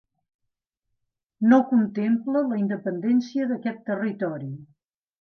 No 1.51 1.59
contempla 1.75 2.43
la 2.49 2.59
independència 2.65 3.49
d'aquest 3.55 3.89
territori. 3.95 4.53